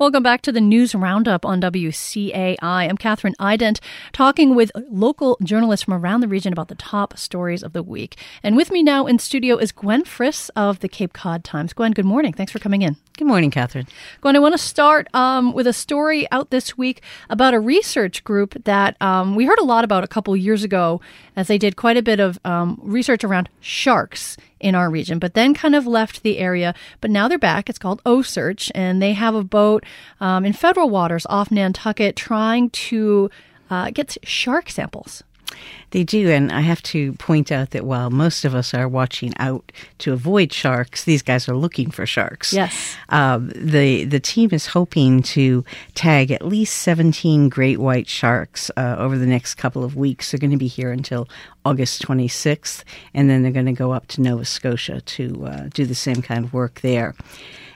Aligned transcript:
Welcome 0.00 0.22
back 0.22 0.40
to 0.42 0.50
the 0.50 0.62
News 0.62 0.94
Roundup 0.94 1.44
on 1.44 1.60
WCAI. 1.60 2.56
I'm 2.62 2.96
Kathryn 2.96 3.34
Eident, 3.38 3.80
talking 4.14 4.54
with 4.54 4.72
local 4.90 5.36
journalists 5.42 5.84
from 5.84 5.92
around 5.92 6.22
the 6.22 6.26
region 6.26 6.54
about 6.54 6.68
the 6.68 6.74
top 6.74 7.18
stories 7.18 7.62
of 7.62 7.74
the 7.74 7.82
week. 7.82 8.16
And 8.42 8.56
with 8.56 8.70
me 8.70 8.82
now 8.82 9.06
in 9.06 9.18
studio 9.18 9.58
is 9.58 9.72
Gwenn 9.72 10.04
Friss 10.04 10.48
of 10.56 10.78
the 10.78 10.88
Cape 10.88 11.12
Cod 11.12 11.44
Times. 11.44 11.74
Gwenn, 11.74 11.92
good 11.92 12.06
morning. 12.06 12.32
Thanks 12.32 12.50
for 12.50 12.58
coming 12.58 12.80
in. 12.80 12.96
Good 13.18 13.26
morning, 13.26 13.50
Kathryn. 13.50 13.86
Gwenn, 14.22 14.36
I 14.36 14.38
want 14.38 14.54
to 14.54 14.58
start 14.58 15.06
um, 15.14 15.52
with 15.52 15.66
a 15.66 15.74
story 15.74 16.26
out 16.32 16.48
this 16.48 16.78
week 16.78 17.02
about 17.28 17.52
a 17.52 17.60
research 17.60 18.24
group 18.24 18.64
that 18.64 18.96
um, 19.02 19.34
we 19.34 19.44
heard 19.44 19.58
a 19.58 19.64
lot 19.64 19.84
about 19.84 20.02
a 20.02 20.08
couple 20.08 20.34
years 20.34 20.64
ago 20.64 21.02
as 21.36 21.46
they 21.48 21.58
did 21.58 21.76
quite 21.76 21.98
a 21.98 22.02
bit 22.02 22.20
of 22.20 22.38
um, 22.46 22.80
research 22.82 23.22
around 23.22 23.50
sharks 23.60 24.38
in 24.60 24.74
our 24.74 24.90
region, 24.90 25.18
but 25.18 25.34
then 25.34 25.54
kind 25.54 25.74
of 25.74 25.86
left 25.86 26.22
the 26.22 26.38
area. 26.38 26.74
But 27.00 27.10
now 27.10 27.28
they're 27.28 27.38
back. 27.38 27.68
It's 27.68 27.78
called 27.78 28.02
OCEARCH, 28.04 28.70
and 28.74 29.02
they 29.02 29.14
have 29.14 29.34
a 29.34 29.42
boat 29.42 29.84
um, 30.20 30.44
in 30.44 30.52
federal 30.52 30.90
waters 30.90 31.26
off 31.28 31.50
Nantucket 31.50 32.14
trying 32.16 32.70
to 32.70 33.30
uh, 33.70 33.90
get 33.90 34.16
shark 34.22 34.70
samples. 34.70 35.22
They 35.90 36.04
do, 36.04 36.30
and 36.30 36.52
I 36.52 36.60
have 36.60 36.82
to 36.84 37.14
point 37.14 37.50
out 37.50 37.70
that 37.70 37.84
while 37.84 38.10
most 38.10 38.44
of 38.44 38.54
us 38.54 38.72
are 38.74 38.88
watching 38.88 39.32
out 39.38 39.72
to 39.98 40.12
avoid 40.12 40.52
sharks, 40.52 41.04
these 41.04 41.22
guys 41.22 41.48
are 41.48 41.56
looking 41.56 41.90
for 41.90 42.06
sharks. 42.06 42.52
Yes. 42.52 42.96
Um, 43.08 43.50
the 43.56 44.04
the 44.04 44.20
team 44.20 44.50
is 44.52 44.66
hoping 44.66 45.22
to 45.34 45.64
tag 45.94 46.30
at 46.30 46.46
least 46.46 46.76
17 46.78 47.48
great 47.48 47.78
white 47.78 48.06
sharks 48.06 48.70
uh, 48.76 48.96
over 48.98 49.18
the 49.18 49.26
next 49.26 49.54
couple 49.54 49.82
of 49.82 49.96
weeks. 49.96 50.30
They're 50.30 50.38
going 50.38 50.52
to 50.52 50.56
be 50.56 50.68
here 50.68 50.92
until 50.92 51.28
August 51.64 52.02
26th, 52.02 52.84
and 53.12 53.28
then 53.28 53.42
they're 53.42 53.50
going 53.50 53.66
to 53.66 53.72
go 53.72 53.90
up 53.92 54.06
to 54.08 54.20
Nova 54.20 54.44
Scotia 54.44 55.00
to 55.00 55.46
uh, 55.46 55.68
do 55.74 55.84
the 55.86 55.94
same 55.94 56.22
kind 56.22 56.44
of 56.44 56.52
work 56.54 56.82
there. 56.82 57.14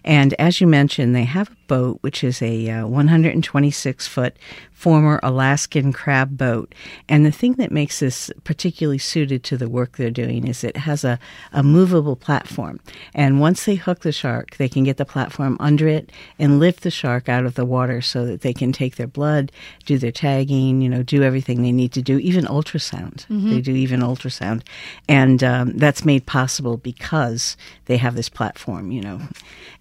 And 0.05 0.35
as 0.35 0.61
you 0.61 0.67
mentioned, 0.67 1.15
they 1.15 1.25
have 1.25 1.51
a 1.51 1.57
boat, 1.67 1.99
which 2.03 2.23
is 2.23 2.43
a 2.43 2.71
uh, 2.71 2.87
126 2.87 4.07
foot 4.07 4.37
former 4.73 5.19
Alaskan 5.23 5.95
crab 5.95 6.37
boat. 6.37 6.75
And 7.09 7.25
the 7.25 7.33
thing 7.33 7.55
that 7.55 7.73
makes 7.73 8.01
this 8.01 8.31
particularly 8.43 8.99
suited 8.99 9.43
to 9.45 9.57
the 9.57 9.69
work 9.69 9.97
they're 9.97 10.11
doing 10.11 10.47
is 10.47 10.63
it 10.63 10.77
has 10.77 11.05
a, 11.05 11.19
a 11.53 11.63
movable 11.63 12.17
platform. 12.17 12.81
And 13.15 13.41
once 13.41 13.65
they 13.65 13.77
hook 13.77 14.01
the 14.01 14.13
shark, 14.13 14.57
they 14.59 14.69
can 14.69 14.85
get 14.85 14.99
the 14.99 15.07
platform 15.07 15.57
under 15.59 15.89
it 15.89 16.13
and 16.39 16.59
lift 16.59 16.83
the 16.83 16.91
shark 16.91 17.31
out 17.31 17.47
of 17.47 17.55
the 17.55 17.65
water 17.65 18.03
so 18.03 18.27
that 18.27 18.43
they 18.43 18.53
can 18.53 18.73
take 18.73 18.97
their 18.97 19.07
blood, 19.07 19.51
do 19.87 19.97
their 19.97 20.13
tagging, 20.13 20.83
you 20.83 20.91
know, 20.91 21.03
do 21.03 21.23
everything 21.23 21.63
they 21.63 21.73
need 21.73 21.93
to 21.93 22.03
do, 22.03 22.19
even 22.19 22.45
ultrasound. 22.45 23.27
Mm-hmm. 23.29 23.51
They 23.51 23.61
do 23.63 23.75
even 23.75 24.01
ultrasound. 24.01 24.63
And 25.09 25.43
um, 25.43 25.79
that's 25.79 26.05
made 26.05 26.27
possible 26.27 26.77
because 26.77 27.57
they 27.87 27.97
have 27.97 28.17
this 28.17 28.29
platform, 28.29 28.91
you 28.91 29.01
know, 29.01 29.21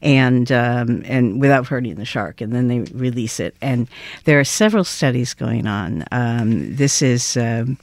and, 0.02 0.13
um, 0.52 1.04
and 1.06 1.40
without 1.40 1.68
hurting 1.68 1.96
the 1.96 2.06
shark. 2.06 2.42
And 2.42 2.54
then 2.54 2.68
they 2.68 2.80
release 2.94 3.40
it. 3.40 3.56
And 3.62 3.88
there 4.26 4.40
are 4.40 4.44
several 4.44 4.84
studies 4.84 5.34
going 5.34 5.68
on. 5.68 6.04
Um, 6.12 6.76
this 6.76 7.02
is 7.02 7.38
um, 7.38 7.78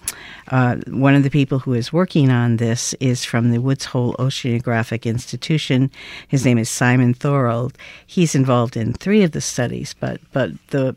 uh, 0.48 0.76
one 0.88 1.14
of 1.14 1.22
the 1.22 1.30
people 1.30 1.58
who 1.58 1.74
is 1.74 1.92
working 1.92 2.30
on 2.30 2.56
this 2.56 2.94
is 2.94 3.24
from 3.24 3.50
the 3.50 3.60
Woods 3.60 3.84
Hole 3.84 4.14
Oceanographic 4.18 5.04
Institution. 5.04 5.90
His 6.28 6.44
name 6.44 6.58
is 6.58 6.68
Simon 6.68 7.14
Thorrold. 7.14 7.74
He's 8.06 8.34
involved 8.34 8.76
in 8.76 8.92
three 8.92 9.22
of 9.22 9.32
the 9.32 9.40
studies, 9.40 9.94
but 9.98 10.20
but 10.32 10.50
the 10.68 10.96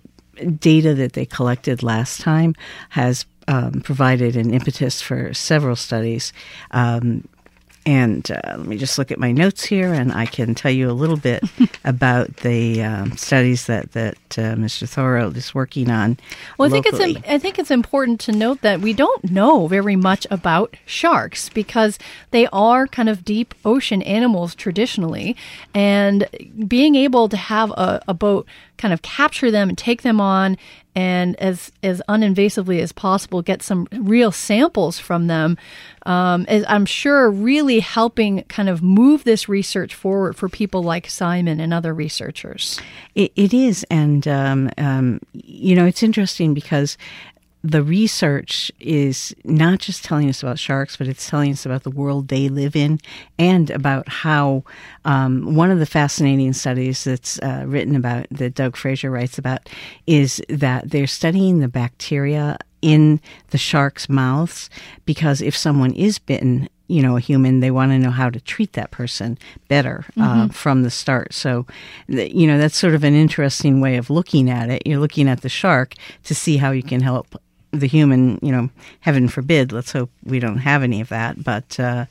data 0.59 0.93
that 0.95 1.13
they 1.13 1.25
collected 1.25 1.83
last 1.83 2.21
time 2.21 2.55
has 2.89 3.25
um, 3.47 3.81
provided 3.81 4.35
an 4.35 4.53
impetus 4.53 5.01
for 5.01 5.33
several 5.33 5.75
studies. 5.75 6.33
Um, 6.71 7.27
and 7.85 8.29
uh, 8.31 8.55
let 8.57 8.65
me 8.65 8.77
just 8.77 8.97
look 8.97 9.11
at 9.11 9.19
my 9.19 9.31
notes 9.31 9.63
here, 9.63 9.93
and 9.93 10.11
I 10.11 10.25
can 10.25 10.55
tell 10.55 10.71
you 10.71 10.89
a 10.89 10.93
little 10.93 11.17
bit 11.17 11.43
about 11.83 12.35
the 12.37 12.83
um, 12.83 13.17
studies 13.17 13.65
that 13.67 13.91
that 13.93 14.17
uh, 14.37 14.55
Mr. 14.55 14.87
Thorrold 14.87 15.35
is 15.35 15.53
working 15.53 15.89
on. 15.89 16.17
Well, 16.57 16.67
I 16.67 16.71
think 16.71 16.85
it's 16.87 17.27
I 17.27 17.37
think 17.37 17.59
it's 17.59 17.71
important 17.71 18.19
to 18.21 18.31
note 18.31 18.61
that 18.61 18.81
we 18.81 18.93
don't 18.93 19.31
know 19.31 19.67
very 19.67 19.95
much 19.95 20.27
about 20.29 20.75
sharks 20.85 21.49
because 21.49 21.99
they 22.31 22.47
are 22.47 22.87
kind 22.87 23.09
of 23.09 23.25
deep 23.25 23.53
ocean 23.65 24.01
animals 24.03 24.55
traditionally, 24.55 25.35
and 25.73 26.27
being 26.67 26.95
able 26.95 27.29
to 27.29 27.37
have 27.37 27.71
a, 27.71 28.01
a 28.07 28.13
boat 28.13 28.47
kind 28.77 28.93
of 28.93 29.01
capture 29.01 29.51
them 29.51 29.69
and 29.69 29.77
take 29.77 30.01
them 30.01 30.19
on 30.19 30.57
and 30.95 31.35
as 31.39 31.71
as 31.81 32.01
uninvasively 32.07 32.79
as 32.79 32.91
possible 32.91 33.41
get 33.41 33.61
some 33.61 33.87
real 33.93 34.31
samples 34.31 34.99
from 34.99 35.27
them 35.27 35.57
um, 36.05 36.45
is 36.47 36.65
i'm 36.67 36.85
sure 36.85 37.29
really 37.29 37.79
helping 37.79 38.43
kind 38.43 38.69
of 38.69 38.83
move 38.83 39.23
this 39.23 39.47
research 39.49 39.95
forward 39.95 40.35
for 40.35 40.49
people 40.49 40.83
like 40.83 41.09
simon 41.09 41.59
and 41.59 41.73
other 41.73 41.93
researchers 41.93 42.79
it, 43.15 43.31
it 43.35 43.53
is 43.53 43.85
and 43.89 44.22
um, 44.27 44.69
um, 44.77 45.19
you 45.33 45.75
know 45.75 45.85
it's 45.85 46.03
interesting 46.03 46.53
because 46.53 46.97
the 47.63 47.81
research 47.81 48.71
is 48.81 49.33
not 49.45 49.79
just 49.79 50.03
telling 50.03 50.27
us 50.27 50.43
about 50.43 50.59
sharks, 50.59 50.97
but 50.97 51.07
it's 51.07 51.29
telling 51.29 51.53
us 51.53 51.65
about 51.65 51.83
the 51.83 51.89
world 51.89 52.27
they 52.27 52.49
live 52.49 52.75
in 52.75 52.99
and 53.39 53.69
about 53.69 54.09
how 54.09 54.63
um, 55.05 55.55
one 55.55 55.71
of 55.71 55.79
the 55.79 55.85
fascinating 55.85 56.51
studies 56.51 57.05
that's 57.05 57.39
uh, 57.39 57.63
written 57.65 57.95
about 57.95 58.27
that 58.31 58.53
Doug 58.53 58.75
Fraser 58.75 59.09
writes 59.09 59.37
about 59.37 59.69
is 60.07 60.41
that 60.49 60.91
they're 60.91 61.07
studying 61.07 61.59
the 61.59 61.69
bacteria 61.69 62.57
in 62.81 63.21
the 63.51 63.57
sharks' 63.57 64.09
mouths 64.09 64.69
because 65.05 65.41
if 65.41 65.55
someone 65.55 65.93
is 65.93 66.19
bitten, 66.19 66.67
you 66.93 67.01
know, 67.01 67.17
a 67.17 67.19
human, 67.19 67.59
they 67.59 67.71
want 67.71 67.91
to 67.91 67.97
know 67.97 68.11
how 68.11 68.29
to 68.29 68.39
treat 68.39 68.73
that 68.73 68.91
person 68.91 69.35
better 69.67 70.05
uh, 70.15 70.21
mm-hmm. 70.21 70.47
from 70.49 70.83
the 70.83 70.91
start. 70.91 71.33
So, 71.33 71.65
you 72.07 72.45
know, 72.45 72.59
that's 72.59 72.77
sort 72.77 72.93
of 72.93 73.03
an 73.03 73.15
interesting 73.15 73.81
way 73.81 73.97
of 73.97 74.11
looking 74.11 74.47
at 74.47 74.69
it. 74.69 74.85
You're 74.85 74.99
looking 74.99 75.27
at 75.27 75.41
the 75.41 75.49
shark 75.49 75.95
to 76.25 76.35
see 76.35 76.57
how 76.57 76.69
you 76.69 76.83
can 76.83 77.01
help 77.01 77.35
the 77.73 77.87
human, 77.87 78.39
you 78.41 78.51
know, 78.51 78.69
heaven 78.99 79.27
forbid. 79.27 79.71
Let's 79.71 79.91
hope 79.91 80.11
we 80.23 80.39
don't 80.39 80.59
have 80.59 80.83
any 80.83 81.01
of 81.01 81.09
that. 81.09 81.43
But 81.43 81.79
uh, 81.79 82.05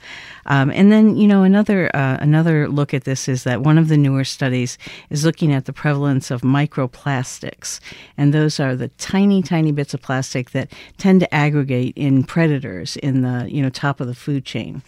um, 0.46 0.70
and 0.70 0.90
then 0.90 1.16
you 1.16 1.28
know 1.28 1.44
another 1.44 1.94
uh, 1.94 2.18
another 2.20 2.68
look 2.68 2.92
at 2.92 3.04
this 3.04 3.28
is 3.28 3.44
that 3.44 3.62
one 3.62 3.78
of 3.78 3.88
the 3.88 3.96
newer 3.96 4.24
studies 4.24 4.76
is 5.08 5.24
looking 5.24 5.52
at 5.52 5.66
the 5.66 5.72
prevalence 5.72 6.30
of 6.30 6.42
microplastics, 6.42 7.80
and 8.18 8.34
those 8.34 8.58
are 8.58 8.74
the 8.74 8.88
tiny 8.88 9.42
tiny 9.42 9.72
bits 9.72 9.94
of 9.94 10.02
plastic 10.02 10.50
that 10.50 10.72
tend 10.98 11.20
to 11.20 11.34
aggregate 11.34 11.96
in 11.96 12.24
predators 12.24 12.96
in 12.96 13.22
the 13.22 13.48
you 13.50 13.62
know 13.62 13.70
top 13.70 14.00
of 14.00 14.06
the 14.08 14.14
food 14.14 14.44
chain. 14.44 14.82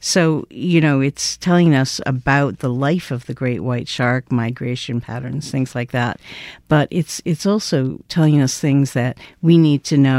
So, 0.00 0.46
you 0.50 0.80
know, 0.80 1.00
it's 1.00 1.36
telling 1.36 1.74
us 1.74 2.00
about 2.06 2.60
the 2.60 2.68
life 2.68 3.10
of 3.10 3.26
the 3.26 3.34
great 3.34 3.60
white 3.60 3.88
shark, 3.88 4.30
migration 4.30 5.00
patterns, 5.00 5.50
things 5.50 5.74
like 5.74 5.90
that. 5.92 6.20
But 6.68 6.88
it's 6.90 7.20
it's 7.24 7.46
also 7.46 7.98
telling 8.08 8.40
us 8.40 8.58
things 8.58 8.92
that 8.92 9.18
we 9.42 9.58
need 9.58 9.84
to 9.84 9.98
know 9.98 10.17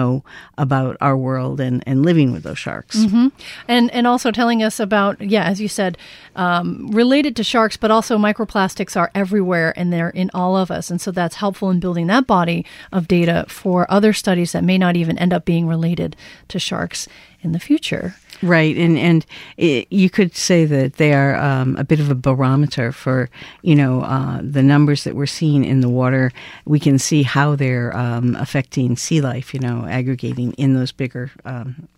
about 0.58 0.98
our 1.02 1.16
world 1.16 1.60
and, 1.60 1.84
and 1.86 2.04
living 2.04 2.32
with 2.32 2.44
those 2.44 2.60
sharks. 2.60 2.98
Mm-hmm. 2.98 3.28
And 3.68 3.92
and 3.92 4.08
also 4.08 4.32
telling 4.32 4.64
us 4.64 4.80
about, 4.80 5.22
yeah, 5.22 5.44
as 5.44 5.60
you 5.60 5.68
said, 5.68 5.98
um, 6.36 6.88
related 6.92 7.36
to 7.38 7.44
sharks, 7.44 7.78
but 7.78 7.92
also 7.92 8.18
microplastics 8.18 8.96
are 8.96 9.12
everywhere 9.14 9.74
and 9.76 9.92
they're 9.92 10.10
in 10.10 10.30
all 10.34 10.56
of 10.56 10.72
us. 10.72 10.90
And 10.92 11.00
so 11.02 11.12
that's 11.12 11.36
helpful 11.36 11.70
in 11.70 11.80
building 11.80 12.08
that 12.08 12.28
body 12.28 12.66
of 12.92 13.08
data 13.08 13.46
for 13.48 13.90
other 13.92 14.14
studies 14.14 14.52
that 14.52 14.64
may 14.64 14.78
not 14.78 14.96
even 14.96 15.18
end 15.18 15.34
up 15.34 15.46
being 15.46 15.68
related 15.68 16.16
to 16.50 16.60
sharks 16.60 17.08
in 17.42 17.52
the 17.52 17.60
future. 17.60 18.16
Right, 18.42 18.78
and 18.78 18.98
and 18.98 19.26
it, 19.58 19.92
you 19.92 20.10
could 20.10 20.36
say 20.36 20.64
that 20.66 20.94
they 20.94 21.14
are 21.14 21.36
um, 21.36 21.76
a 21.76 21.84
bit 21.84 22.00
of 22.00 22.10
a 22.10 22.16
barometer 22.16 22.92
for 22.94 23.30
you 23.64 23.76
know 23.76 24.02
uh, 24.02 24.40
the 24.42 24.64
numbers 24.64 25.04
that 25.04 25.16
we're 25.16 25.26
seeing 25.26 25.66
in 25.66 25.82
the 25.82 25.90
water. 25.90 26.32
We 26.66 26.80
can 26.80 27.00
see 27.00 27.24
how 27.24 27.56
they're 27.56 27.96
um, 27.96 28.36
affecting 28.36 28.96
sea 28.96 29.20
life, 29.20 29.54
you 29.54 29.60
know, 29.60 29.86
aggregating 29.90 30.54
in 30.54 30.74
those 30.74 30.94
bigger 30.94 31.32
um, 31.44 31.90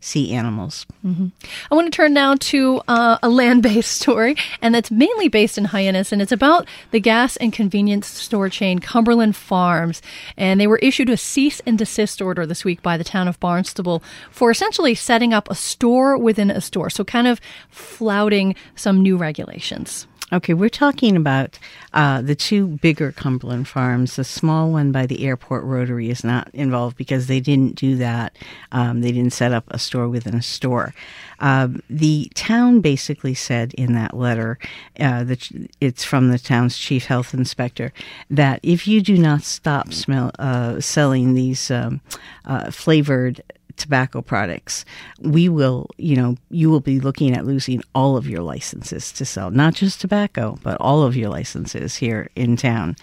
sea 0.00 0.32
animals. 0.32 0.86
Mm-hmm. 1.04 1.28
I 1.70 1.74
want 1.74 1.92
to 1.92 1.96
turn 1.96 2.12
now 2.14 2.34
to 2.34 2.82
uh, 2.88 3.18
a 3.22 3.28
land 3.28 3.62
based 3.62 3.92
story, 4.00 4.36
and 4.60 4.74
that's 4.74 4.90
mainly 4.90 5.28
based 5.28 5.58
in 5.58 5.66
Hyannis, 5.66 6.12
and 6.12 6.20
it's 6.20 6.32
about 6.32 6.66
the 6.90 7.00
gas 7.00 7.36
and 7.36 7.52
convenience 7.52 8.06
store 8.06 8.48
chain 8.48 8.78
Cumberland 8.78 9.36
Farms. 9.36 10.02
And 10.36 10.60
they 10.60 10.66
were 10.66 10.78
issued 10.78 11.10
a 11.10 11.16
cease 11.16 11.60
and 11.66 11.78
desist 11.78 12.20
order 12.20 12.46
this 12.46 12.64
week 12.64 12.82
by 12.82 12.96
the 12.96 13.04
town 13.04 13.28
of 13.28 13.38
Barnstable 13.40 14.02
for 14.30 14.50
essentially 14.50 14.94
setting 14.94 15.32
up 15.32 15.48
a 15.50 15.54
store 15.54 16.16
within 16.16 16.50
a 16.50 16.60
store, 16.60 16.90
so 16.90 17.04
kind 17.04 17.26
of 17.26 17.40
flouting 17.68 18.54
some 18.74 19.02
new 19.02 19.16
regulations. 19.16 20.06
Okay, 20.32 20.54
we're 20.54 20.68
talking 20.68 21.16
about 21.16 21.58
uh, 21.92 22.22
the 22.22 22.36
two 22.36 22.68
bigger 22.68 23.10
Cumberland 23.10 23.66
farms. 23.66 24.14
The 24.14 24.22
small 24.22 24.70
one 24.70 24.92
by 24.92 25.06
the 25.06 25.26
airport 25.26 25.64
rotary 25.64 26.08
is 26.08 26.22
not 26.22 26.48
involved 26.54 26.96
because 26.96 27.26
they 27.26 27.40
didn't 27.40 27.74
do 27.74 27.96
that. 27.96 28.36
Um, 28.70 29.00
they 29.00 29.10
didn't 29.10 29.32
set 29.32 29.52
up 29.52 29.64
a 29.68 29.78
store 29.78 30.08
within 30.08 30.36
a 30.36 30.42
store. 30.42 30.94
Um, 31.40 31.82
the 31.90 32.30
town 32.34 32.80
basically 32.80 33.34
said 33.34 33.74
in 33.74 33.94
that 33.94 34.16
letter, 34.16 34.58
uh, 35.00 35.24
that 35.24 35.48
it's 35.80 36.04
from 36.04 36.30
the 36.30 36.38
town's 36.38 36.78
chief 36.78 37.06
health 37.06 37.34
inspector, 37.34 37.92
that 38.30 38.60
if 38.62 38.86
you 38.86 39.00
do 39.00 39.18
not 39.18 39.42
stop 39.42 39.92
smell, 39.92 40.30
uh, 40.38 40.80
selling 40.80 41.34
these 41.34 41.72
um, 41.72 42.00
uh, 42.44 42.70
flavored 42.70 43.42
tobacco 43.76 44.22
products, 44.22 44.84
we 45.20 45.48
will, 45.48 45.88
you 45.98 46.16
know, 46.16 46.36
you 46.50 46.70
will 46.70 46.80
be 46.80 47.00
looking 47.00 47.34
at 47.34 47.46
losing 47.46 47.82
all 47.94 48.16
of 48.16 48.28
your 48.28 48.42
licenses 48.42 49.12
to 49.12 49.24
sell, 49.24 49.50
not 49.50 49.74
just 49.74 50.00
tobacco, 50.00 50.58
but 50.62 50.76
all 50.80 51.02
of 51.02 51.16
your 51.16 51.30
licenses 51.30 51.96
here 51.96 52.28
in 52.36 52.56
town. 52.56 52.96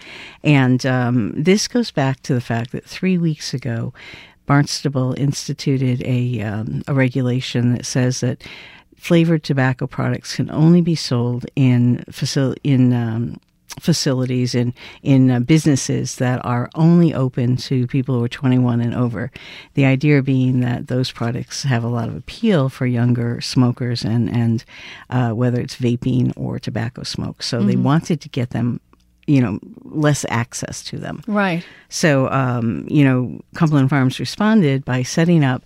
And 0.43 0.85
um, 0.85 1.33
this 1.35 1.67
goes 1.67 1.91
back 1.91 2.21
to 2.23 2.33
the 2.33 2.41
fact 2.41 2.71
that 2.71 2.85
three 2.85 3.17
weeks 3.17 3.53
ago, 3.53 3.93
Barnstable 4.45 5.13
instituted 5.17 6.01
a, 6.03 6.41
um, 6.41 6.81
a 6.87 6.93
regulation 6.93 7.73
that 7.73 7.85
says 7.85 8.21
that 8.21 8.43
flavored 8.95 9.43
tobacco 9.43 9.87
products 9.87 10.35
can 10.35 10.49
only 10.51 10.81
be 10.81 10.95
sold 10.95 11.45
in 11.55 12.03
facil- 12.09 12.57
in 12.63 12.93
um, 12.93 13.39
facilities 13.79 14.55
in 14.55 14.73
in 15.03 15.31
uh, 15.31 15.39
businesses 15.39 16.15
that 16.15 16.43
are 16.45 16.69
only 16.75 17.13
open 17.13 17.57
to 17.57 17.87
people 17.87 18.15
who 18.15 18.23
are 18.23 18.29
21 18.29 18.81
and 18.81 18.95
over. 18.95 19.31
The 19.75 19.85
idea 19.85 20.21
being 20.21 20.59
that 20.61 20.87
those 20.87 21.11
products 21.11 21.63
have 21.63 21.83
a 21.83 21.87
lot 21.87 22.09
of 22.09 22.15
appeal 22.15 22.69
for 22.69 22.85
younger 22.85 23.41
smokers 23.41 24.03
and 24.03 24.29
and 24.29 24.63
uh, 25.09 25.31
whether 25.31 25.59
it's 25.59 25.75
vaping 25.75 26.33
or 26.35 26.59
tobacco 26.59 27.03
smoke. 27.03 27.43
So 27.43 27.59
mm-hmm. 27.59 27.67
they 27.67 27.75
wanted 27.75 28.21
to 28.21 28.29
get 28.29 28.51
them 28.51 28.79
you 29.27 29.41
know 29.41 29.59
less 29.83 30.25
access 30.29 30.81
to 30.81 30.97
them 30.97 31.21
right 31.27 31.65
so 31.89 32.29
um, 32.29 32.87
you 32.89 33.03
know 33.03 33.39
cumberland 33.55 33.89
farms 33.89 34.19
responded 34.19 34.85
by 34.85 35.03
setting 35.03 35.43
up 35.43 35.63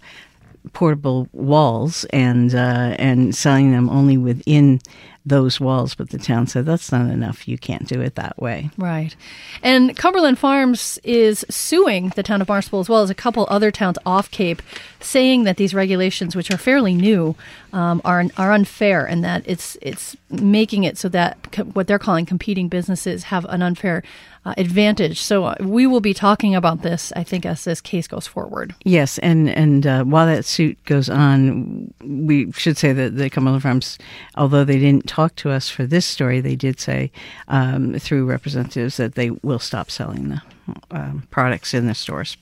portable 0.74 1.28
walls 1.32 2.06
and 2.06 2.54
uh, 2.54 2.96
and 2.98 3.36
selling 3.36 3.72
them 3.72 3.90
only 3.90 4.18
within 4.18 4.80
those 5.26 5.60
walls, 5.60 5.94
but 5.94 6.10
the 6.10 6.18
town 6.18 6.48
said 6.48 6.66
that's 6.66 6.92
not 6.92 7.12
enough. 7.12 7.48
You 7.48 7.58
can't 7.58 7.88
do 7.88 8.02
it 8.02 8.16
that 8.16 8.40
way. 8.42 8.72
Right. 8.78 9.16
And 9.62 9.96
Cumberland 9.96 10.40
Farms 10.40 11.00
is 11.04 11.46
suing 11.50 12.10
the 12.16 12.24
town 12.24 12.42
of 12.42 12.48
Barnstable 12.48 12.80
as 12.80 12.90
well 12.90 13.04
as 13.04 13.12
a 13.12 13.16
couple 13.16 13.46
other 13.50 13.70
towns 13.70 14.00
off 14.06 14.32
Cape, 14.32 14.62
saying 15.00 15.44
that 15.44 15.58
these 15.58 15.76
regulations, 15.76 16.36
which 16.36 16.50
are 16.50 16.58
fairly 16.58 16.96
new, 16.96 17.36
um, 17.72 18.02
are 18.04 18.26
are 18.38 18.52
unfair 18.52 19.06
and 19.06 19.24
that 19.24 19.44
it's 19.46 19.78
it's 19.82 20.18
making 20.30 20.84
it 20.86 20.98
so 20.98 21.08
that 21.10 21.52
co- 21.52 21.64
what 21.66 21.88
they're 21.88 22.00
calling 22.00 22.26
competing 22.26 22.68
businesses 22.68 23.24
have 23.24 23.46
an 23.46 23.62
unfair 23.62 24.02
uh, 24.46 24.54
advantage. 24.58 25.22
So 25.22 25.46
uh, 25.46 25.56
we 25.60 25.86
will 25.86 26.02
be 26.02 26.14
talking 26.14 26.56
about 26.56 26.82
this, 26.82 27.14
I 27.16 27.24
think, 27.24 27.46
as 27.46 27.64
this 27.64 27.82
case 27.82 28.08
goes 28.08 28.28
forward. 28.28 28.74
Yes, 28.84 29.18
and 29.20 29.50
and 29.50 29.86
uh, 29.86 30.04
while 30.04 30.26
that 30.26 30.46
suit 30.46 30.84
goes 30.86 31.10
on, 31.10 31.94
we 32.02 32.52
should 32.52 32.78
say 32.78 32.94
that 32.94 33.18
the 33.18 33.30
Cumberland 33.30 33.64
Farms, 33.64 33.98
although 34.36 34.64
they 34.64 34.80
didn't 34.80 35.08
talk 35.08 35.36
to 35.38 35.52
us 35.52 35.70
for 35.70 35.86
this 35.86 36.06
story, 36.06 36.42
they 36.42 36.56
did 36.56 36.80
say 36.80 37.12
um, 37.48 37.98
through 38.00 38.26
representatives 38.26 38.98
that 38.98 39.16
they 39.16 39.30
will 39.30 39.60
stop 39.60 39.92
selling 39.92 40.30
the 40.30 40.42
um, 40.92 41.28
products 41.32 41.74
in 41.74 41.88
the 41.88 41.96
stores. 41.96 42.38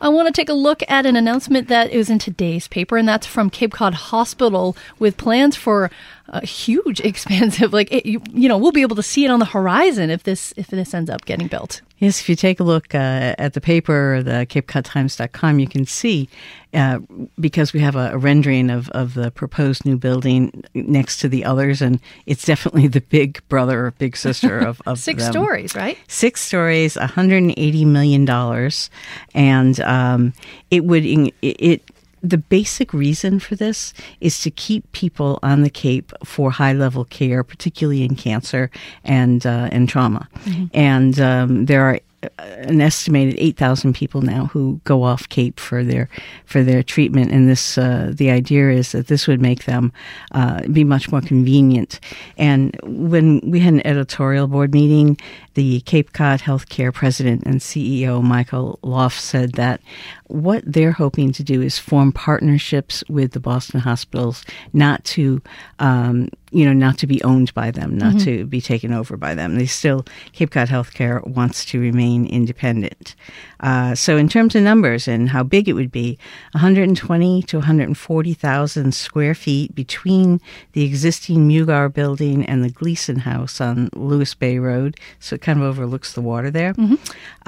I 0.00 0.08
want 0.08 0.26
to 0.26 0.32
take 0.32 0.48
a 0.48 0.54
look 0.54 0.82
at 0.88 1.06
an 1.06 1.16
announcement 1.16 1.68
that 1.68 1.90
is 1.90 2.10
in 2.10 2.18
today's 2.18 2.68
paper, 2.68 2.96
and 2.96 3.08
that's 3.08 3.26
from 3.26 3.50
Cape 3.50 3.72
Cod 3.72 3.94
Hospital 3.94 4.76
with 4.98 5.16
plans 5.16 5.56
for 5.56 5.90
a 6.28 6.44
huge, 6.44 7.00
expansive, 7.04 7.72
like 7.72 7.90
it, 7.92 8.06
you, 8.06 8.22
you 8.32 8.48
know, 8.48 8.58
we'll 8.58 8.72
be 8.72 8.82
able 8.82 8.96
to 8.96 9.02
see 9.02 9.24
it 9.24 9.30
on 9.30 9.38
the 9.38 9.46
horizon 9.46 10.10
if 10.10 10.22
this 10.22 10.52
if 10.56 10.68
this 10.68 10.94
ends 10.94 11.10
up 11.10 11.24
getting 11.24 11.48
built. 11.48 11.80
Yes, 11.98 12.20
if 12.20 12.28
you 12.28 12.36
take 12.36 12.60
a 12.60 12.64
look 12.64 12.94
uh, 12.94 13.34
at 13.38 13.54
the 13.54 13.60
paper, 13.60 14.22
the 14.22 14.46
CapeCodTimes.com, 14.48 15.58
you 15.58 15.66
can 15.66 15.84
see 15.84 16.28
uh, 16.74 16.98
because 17.40 17.72
we 17.72 17.80
have 17.80 17.96
a, 17.96 18.12
a, 18.12 18.18
rendering 18.18 18.70
of, 18.70 18.88
of 18.90 19.14
the 19.14 19.30
proposed 19.30 19.84
new 19.84 19.96
building 19.96 20.64
next 20.74 21.18
to 21.18 21.28
the 21.28 21.44
others, 21.44 21.82
and 21.82 21.98
it's 22.26 22.44
definitely 22.44 22.86
the 22.86 23.00
big 23.00 23.40
brother 23.48 23.86
or 23.86 23.90
big 23.92 24.16
sister 24.16 24.58
of, 24.58 24.80
of 24.86 24.98
six 24.98 25.24
them. 25.24 25.32
stories, 25.32 25.74
right? 25.74 25.98
Six 26.06 26.40
stories, 26.40 26.96
180 26.96 27.84
million 27.84 28.24
dollars, 28.24 28.90
and 29.34 29.80
um, 29.80 30.34
it 30.70 30.84
would 30.84 31.04
it, 31.06 31.34
it 31.42 31.87
the 32.22 32.38
basic 32.38 32.92
reason 32.92 33.38
for 33.38 33.56
this 33.56 33.92
is 34.20 34.40
to 34.42 34.50
keep 34.50 34.90
people 34.92 35.38
on 35.42 35.62
the 35.62 35.70
Cape 35.70 36.12
for 36.24 36.50
high 36.50 36.72
level 36.72 37.04
care, 37.04 37.42
particularly 37.42 38.02
in 38.02 38.16
cancer 38.16 38.70
and 39.04 39.46
uh, 39.46 39.68
and 39.72 39.88
trauma. 39.88 40.28
Mm-hmm. 40.44 40.66
And 40.74 41.20
um, 41.20 41.66
there 41.66 41.82
are 41.82 42.00
an 42.38 42.80
estimated 42.80 43.36
8,000 43.38 43.94
people 43.94 44.22
now 44.22 44.46
who 44.46 44.80
go 44.84 45.04
off 45.04 45.28
Cape 45.28 45.60
for 45.60 45.84
their 45.84 46.08
for 46.44 46.64
their 46.64 46.82
treatment, 46.82 47.30
and 47.30 47.48
this 47.48 47.78
uh, 47.78 48.10
the 48.12 48.30
idea 48.30 48.70
is 48.70 48.92
that 48.92 49.06
this 49.06 49.28
would 49.28 49.40
make 49.40 49.64
them 49.64 49.92
uh, 50.32 50.66
be 50.68 50.82
much 50.82 51.12
more 51.12 51.20
convenient. 51.20 52.00
And 52.36 52.78
when 52.82 53.40
we 53.48 53.60
had 53.60 53.74
an 53.74 53.86
editorial 53.86 54.48
board 54.48 54.74
meeting, 54.74 55.16
the 55.54 55.80
Cape 55.82 56.12
Cod 56.12 56.40
Healthcare 56.40 56.92
president 56.92 57.44
and 57.44 57.60
CEO 57.60 58.22
Michael 58.22 58.78
Lauf 58.82 59.18
said 59.18 59.52
that 59.52 59.80
what 60.26 60.62
they're 60.66 60.92
hoping 60.92 61.32
to 61.32 61.44
do 61.44 61.62
is 61.62 61.78
form 61.78 62.12
partnerships 62.12 63.04
with 63.08 63.32
the 63.32 63.40
Boston 63.40 63.80
hospitals, 63.80 64.44
not 64.72 65.04
to 65.04 65.40
um, 65.78 66.28
you 66.50 66.64
know, 66.64 66.72
not 66.72 66.98
to 66.98 67.06
be 67.06 67.22
owned 67.22 67.52
by 67.54 67.70
them, 67.70 67.96
not 67.96 68.14
mm-hmm. 68.14 68.24
to 68.24 68.46
be 68.46 68.60
taken 68.60 68.92
over 68.92 69.16
by 69.16 69.34
them. 69.34 69.56
They 69.56 69.66
still, 69.66 70.04
Cape 70.32 70.50
Cod 70.50 70.68
Healthcare 70.68 71.26
wants 71.26 71.64
to 71.66 71.80
remain 71.80 72.26
independent. 72.26 73.14
Uh, 73.60 73.94
so, 73.94 74.16
in 74.16 74.28
terms 74.28 74.54
of 74.54 74.62
numbers 74.62 75.08
and 75.08 75.28
how 75.28 75.42
big 75.42 75.68
it 75.68 75.74
would 75.74 75.90
be, 75.90 76.18
120 76.52 77.42
to 77.42 77.56
140,000 77.58 78.94
square 78.94 79.34
feet 79.34 79.74
between 79.74 80.40
the 80.72 80.84
existing 80.84 81.48
Mugar 81.48 81.92
building 81.92 82.46
and 82.46 82.64
the 82.64 82.70
Gleason 82.70 83.20
House 83.20 83.60
on 83.60 83.90
Lewis 83.94 84.34
Bay 84.34 84.58
Road. 84.58 84.96
So, 85.18 85.34
it 85.34 85.42
kind 85.42 85.58
of 85.58 85.64
overlooks 85.64 86.12
the 86.12 86.22
water 86.22 86.50
there. 86.50 86.72
Mm-hmm. 86.74 86.94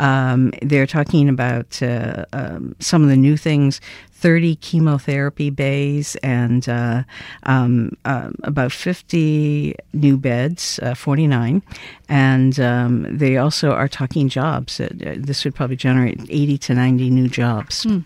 Um, 0.02 0.52
they're 0.62 0.86
talking 0.86 1.28
about 1.28 1.82
uh, 1.82 2.24
um, 2.32 2.74
some 2.80 3.02
of 3.02 3.08
the 3.08 3.16
new 3.16 3.36
things 3.36 3.80
30 4.20 4.56
chemotherapy 4.56 5.48
bays 5.48 6.14
and 6.22 6.68
uh, 6.68 7.02
um, 7.44 7.96
uh, 8.04 8.30
about 8.42 8.70
50 8.70 9.74
new 9.94 10.18
beds, 10.18 10.78
uh, 10.82 10.94
49. 10.94 11.62
And 12.10 12.60
um, 12.60 13.06
they 13.16 13.38
also 13.38 13.72
are 13.72 13.88
talking 13.88 14.28
jobs. 14.28 14.78
Uh, 14.78 14.90
this 15.16 15.44
would 15.44 15.54
probably 15.54 15.76
generate 15.76 16.20
80 16.28 16.58
to 16.58 16.74
90 16.74 17.10
new 17.10 17.28
jobs. 17.28 17.86
Mm. 17.86 18.04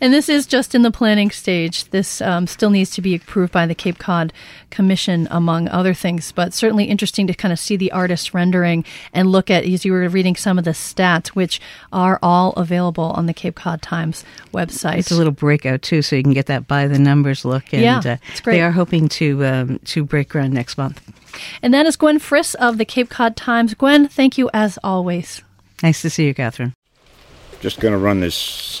And 0.00 0.12
this 0.12 0.28
is 0.28 0.46
just 0.46 0.74
in 0.74 0.82
the 0.82 0.90
planning 0.90 1.30
stage. 1.30 1.84
This 1.90 2.20
um, 2.20 2.46
still 2.46 2.70
needs 2.70 2.90
to 2.90 3.02
be 3.02 3.16
approved 3.16 3.52
by 3.52 3.66
the 3.66 3.74
Cape 3.74 3.98
Cod 3.98 4.32
Commission, 4.70 5.26
among 5.30 5.68
other 5.68 5.94
things. 5.94 6.30
But 6.30 6.54
certainly 6.54 6.84
interesting 6.84 7.26
to 7.26 7.34
kind 7.34 7.52
of 7.52 7.58
see 7.58 7.76
the 7.76 7.90
artist 7.92 8.32
rendering 8.32 8.84
and 9.12 9.30
look 9.32 9.50
at, 9.50 9.64
as 9.64 9.84
you 9.84 9.92
were 9.92 10.08
reading 10.08 10.36
some 10.36 10.58
of 10.58 10.64
the 10.64 10.70
stats, 10.70 11.28
which 11.28 11.60
are 11.92 12.18
all 12.22 12.52
available 12.52 13.12
on 13.16 13.26
the 13.26 13.34
Cape 13.34 13.56
Cod 13.56 13.82
Times 13.82 14.24
website. 14.52 14.98
It's 14.98 15.10
a 15.10 15.16
little 15.16 15.32
breakout 15.32 15.82
too, 15.82 16.02
so 16.02 16.16
you 16.16 16.22
can 16.22 16.32
get 16.32 16.46
that 16.46 16.68
by 16.68 16.86
the 16.86 16.98
numbers 16.98 17.44
look. 17.44 17.72
And 17.72 17.82
yeah, 17.82 17.98
uh, 17.98 18.16
it's 18.30 18.40
great. 18.40 18.54
they 18.54 18.62
are 18.62 18.72
hoping 18.72 19.08
to 19.08 19.44
um, 19.44 19.78
to 19.86 20.04
break 20.04 20.28
ground 20.28 20.52
next 20.52 20.78
month. 20.78 21.02
And 21.62 21.74
that 21.74 21.86
is 21.86 21.96
Gwenn 21.96 22.18
Friss 22.18 22.54
of 22.56 22.78
the 22.78 22.84
Cape 22.84 23.10
Cod 23.10 23.36
Times. 23.36 23.74
Gwenn, 23.74 24.10
thank 24.10 24.38
you 24.38 24.50
as 24.52 24.78
always. 24.82 25.42
Nice 25.82 26.02
to 26.02 26.10
see 26.10 26.26
you, 26.26 26.34
Kathryn. 26.34 26.72
Just 27.60 27.80
going 27.80 27.92
to 27.92 27.98
run 27.98 28.20
this 28.20 28.80